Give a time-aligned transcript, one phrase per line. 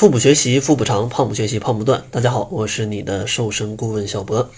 [0.00, 2.02] 腹部学习，腹部长；胖不学习，胖不断。
[2.10, 4.48] 大家好，我是你的瘦身顾问小博。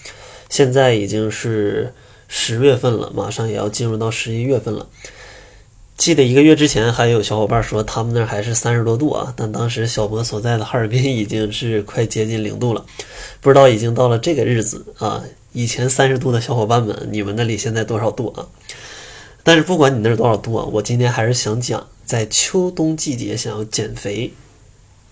[0.49, 1.93] 现在已经是
[2.29, 4.87] 十月份了，马上也要进入到十一月份了。
[5.97, 12.85] 记得一个月之前，还有小伙伴说他们那儿还是三十多度啊，但当时小博所在的哈尔滨已经是快接近零度了。
[13.41, 15.21] 不知道已经到了这个日子啊，
[15.51, 18.47] 以前三十度的小伙伴们，你们那里现在多少度啊？
[19.43, 24.31] 但是不管你那儿多少度啊，我今天还是想讲，在秋冬季节想要减肥。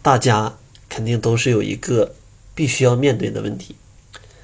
[0.01, 0.57] 大家
[0.89, 2.15] 肯定都是有一个
[2.55, 3.75] 必须要面对的问题，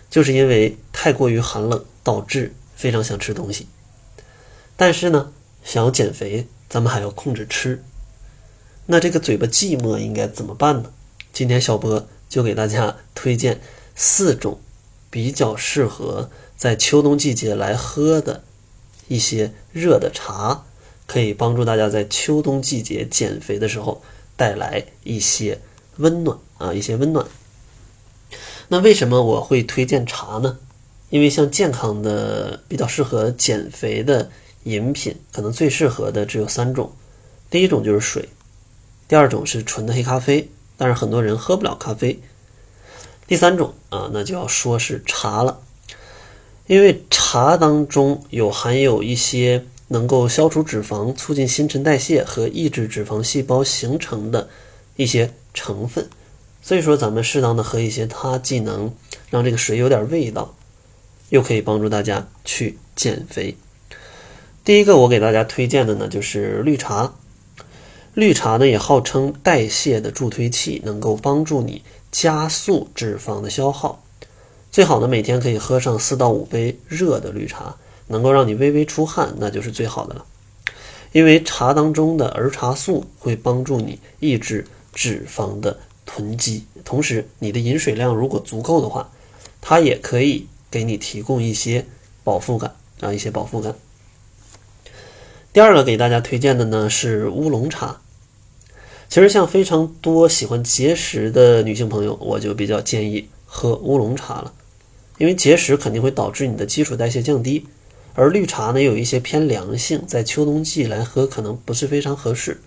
[0.10, 3.68] 就是因为太过于寒冷，导致非常想吃东西。
[4.76, 5.32] 但是呢，
[5.64, 7.84] 想要减肥，咱们还要控制吃。
[8.86, 10.92] 那这个嘴巴寂寞应该怎么办呢？
[11.34, 13.60] 今天小波就给大家推荐
[13.96, 14.60] 四种
[15.10, 18.44] 比较适合在秋冬季节来喝的
[19.08, 20.66] 一些热的茶，
[21.08, 24.04] 可以帮助大家在秋冬季节减肥的时候。
[24.38, 25.60] 带来一些
[25.98, 27.26] 温暖啊，一些温暖。
[28.70, 30.60] 那为什么我会推荐茶呢？
[31.10, 34.30] 因为像健康的、比较适合减肥的
[34.64, 36.92] 饮品，可能最适合的只有三种。
[37.50, 38.30] 第一种就是水，
[39.08, 42.20] 第二种是纯的黑咖啡，但是很多人喝不了咖啡。
[43.26, 45.62] 第三种啊，那就要说是茶了，
[46.68, 49.66] 因为茶当中有含有一些。
[49.90, 54.50] 能够消除脂肪、促进新陈代谢和抑制脂肪细胞形成的
[54.96, 56.08] 一些成分，
[56.62, 58.94] 所以说咱们适当的喝一些，它既能
[59.30, 60.54] 让这个水有点味道，
[61.30, 63.56] 又可以帮助大家去减肥。
[64.66, 67.14] 第一个我给大家推荐的呢就是绿茶，
[68.14, 71.82] 绿茶呢也号称代谢的助推器，能够帮助你
[72.12, 74.04] 加速脂肪的消耗。
[74.70, 77.78] 最好呢每天可以喝上四到五杯热的绿茶。
[78.08, 80.26] 能够让你微微出汗，那就是最好的了。
[81.12, 89.10] 因为茶当中的儿茶素会帮助你抑制脂肪的囤积，同时你的饮水量如果足够的话，
[89.62, 91.86] 它也可以给你提供一些
[92.24, 93.74] 饱腹感啊，一些饱腹感。
[95.54, 98.02] 第二个给大家推荐的呢是乌龙茶。
[99.10, 104.54] 其实像非常多喜欢节食的女性朋友，我就比较建议喝乌龙茶了，
[105.18, 107.66] 因为节食肯定会导致你的基础代谢降低。
[108.18, 112.60] 而绿茶呢，有一些偏凉性，在秋冬季来喝可能不是非常合适，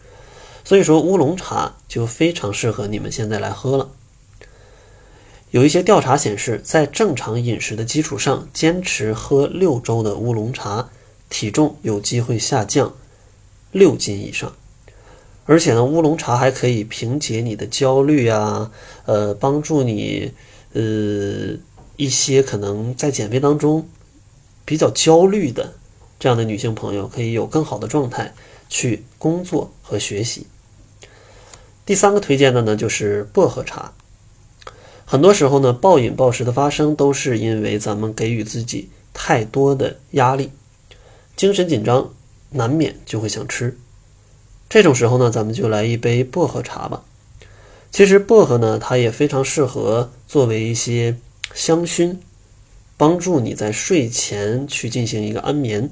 [0.63, 3.91] 所以说乌龙茶就非常适合你们现在来喝了。
[5.51, 10.89] 有一些调查显示，在正常饮食的基础上，坚持喝六周的乌龙茶，
[11.29, 12.95] 体重有机会下降
[13.73, 14.53] 六斤以上。
[15.47, 18.71] 而且呢，乌龙茶还可以平解你的焦虑啊，
[19.05, 20.31] 呃，帮助你
[20.75, 21.59] 呃
[21.97, 23.89] 一些可能在减肥当中。
[24.71, 25.75] 比较焦虑的
[26.21, 28.33] 这样的女性朋友，可以有更好的状态
[28.69, 30.47] 去工作和学习。
[31.85, 33.93] 第三个推荐的呢，就是薄荷茶。
[35.05, 40.53] 很多时候呢，暴饮暴食的发生，都是因为咱们给予自己太多的压力，
[41.35, 42.15] 精神紧张，
[42.51, 43.77] 难免就会想吃。
[44.69, 47.03] 这种时候呢，咱们就来一杯薄荷茶吧。
[47.91, 51.17] 其实薄荷呢，它也非常适合作为一些
[51.57, 52.19] 香薰。
[53.01, 55.89] 帮助你在睡前去进行一个安眠，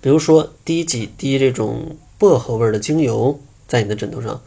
[0.00, 3.38] 比如说滴几滴这种薄荷味的精油
[3.68, 4.40] 在你的枕头上，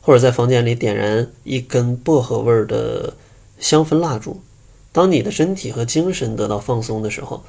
[0.00, 3.12] 或者在房间里点燃一根薄荷味的
[3.58, 4.40] 香氛蜡烛。
[4.90, 7.44] 当你的身体和精神得到放松的时候，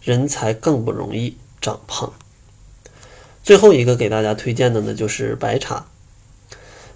[0.00, 2.12] 人才更不容易长胖。
[3.42, 5.88] 最后一个给大家推荐的呢，就是白茶。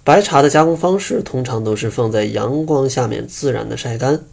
[0.05, 4.23] 白茶的加工方式通常都是放在阳光下面自然的晒干。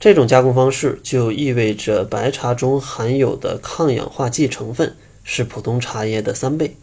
[0.00, 4.94] 这种加工方式就意味着白茶中含有的抗氧化剂成分
[5.24, 6.76] 是普通茶叶的三倍，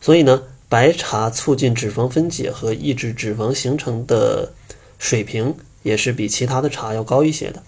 [0.00, 4.52] 所以呢，白茶促进脂肪分解和抑制脂肪形成的
[4.98, 7.62] 水平也是比其他的茶要高一些的。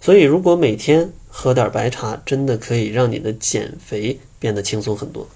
[0.00, 5.28] 所以，如果每天喝点白茶，真的可以让你的减肥变得轻松很多。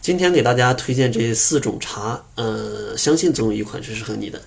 [0.00, 4.40] 今天给大家推荐这四种茶，呃，相信总有一款是适合你的。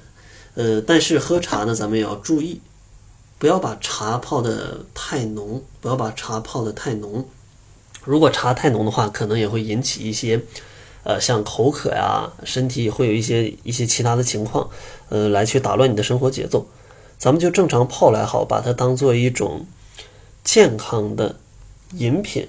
[0.56, 2.62] 呃，但是喝茶呢，咱们也要注意，
[3.40, 7.26] 不要把茶泡的太浓，不要把茶泡的太浓。
[8.04, 10.42] 如果茶太浓的话，可能也会引起一些，
[11.04, 14.70] 呃，像口渴呀，身体会有一些一些其他的情况，
[15.10, 16.68] 呃，来去打乱你的生活节奏。
[17.18, 19.66] 咱们就正常泡来好，把它当做一种
[20.44, 21.38] 健康的
[21.94, 22.48] 饮品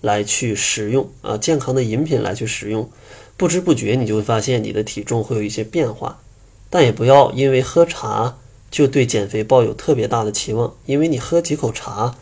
[0.00, 2.90] 来去食用啊，健康的饮品来去食用，
[3.36, 6.18] 不知不觉你就会发现你的体重会有一些变化。
[6.68, 8.38] 但也不要因为喝茶
[8.70, 12.16] 就对减肥抱有特别大的期望，因为你喝几口茶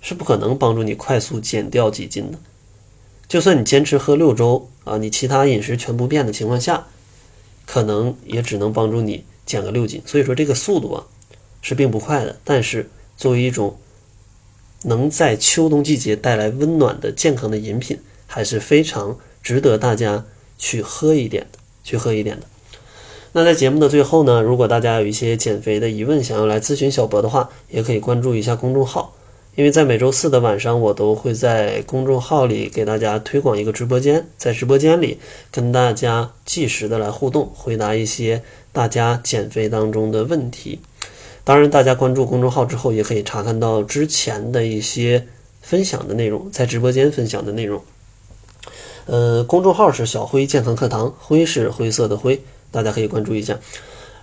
[0.00, 2.38] 是不可能帮助你快速减掉几斤的。
[3.28, 6.86] 就算你坚持喝六周啊，你其他饮食全不变的情况下，
[7.66, 10.00] 可能也只能帮助你减个六斤。
[10.06, 11.04] 所以说这个速度啊
[11.60, 13.76] 是并不快的，但是作为一种
[14.84, 17.98] 能在秋冬季节带来温暖的健康的饮品，
[18.28, 20.24] 还是非常值得大家
[20.56, 22.46] 去喝一点的，去喝一点的。
[23.36, 29.12] 那在节目的最后呢，如果大家有一些减肥的疑问，想要来咨询小博的话，也可以关注一下公众号，
[29.56, 35.18] 因为在每周四的晚上，我都会在公众号里给大家推广一个直播间，在直播间里
[35.50, 38.42] 跟大家即时的来互动，回答一些
[38.72, 40.80] 大家减肥当中的问题。
[41.44, 45.26] 当然，大家关注公众号之后，也可以查看到之前的一些
[45.60, 47.82] 分享的内容，在直播间分享的内容。
[49.04, 52.40] 呃，公众号是小辉健康课堂，辉是灰色的灰。
[52.70, 53.58] 大家可以关注一下。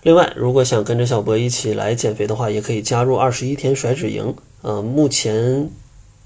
[0.04, 4.36] 另外，如果想跟着小博一起来减肥的话，也可以加入二十一天甩脂营。
[4.62, 5.69] 呃，目前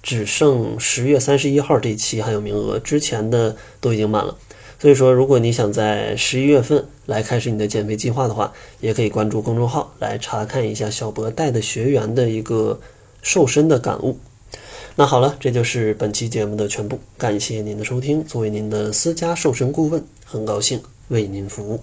[0.02, 4.36] 只剩十月三十一号这期还有名额，之前的都已经满了。
[4.80, 12.80] 所以说，如果你想在十一月份来开始你的减肥计划的话，也可以关注公众号来查看一下小博带的学员的一个
[13.22, 14.20] 瘦身的感悟。
[14.96, 18.24] 那好了，这就是本期节目的全部，感谢您的收听。
[18.24, 21.80] 作为您的私家瘦身顾问，很高兴为您服务。